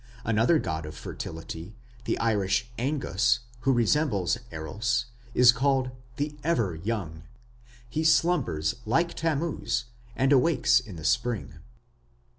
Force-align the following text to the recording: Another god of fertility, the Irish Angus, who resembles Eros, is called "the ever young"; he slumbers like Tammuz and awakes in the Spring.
Another 0.23 0.57
god 0.57 0.87
of 0.87 0.95
fertility, 0.97 1.75
the 2.05 2.17
Irish 2.17 2.71
Angus, 2.79 3.41
who 3.59 3.71
resembles 3.71 4.39
Eros, 4.49 5.05
is 5.35 5.51
called 5.51 5.91
"the 6.15 6.35
ever 6.43 6.73
young"; 6.73 7.21
he 7.87 8.03
slumbers 8.03 8.73
like 8.87 9.13
Tammuz 9.13 9.85
and 10.15 10.33
awakes 10.33 10.79
in 10.79 10.95
the 10.95 11.05
Spring. 11.05 11.59